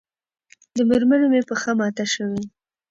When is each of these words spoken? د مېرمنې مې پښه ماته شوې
د 0.77 0.79
مېرمنې 0.89 1.27
مې 1.31 1.41
پښه 1.49 1.71
ماته 1.79 2.05
شوې 2.13 2.41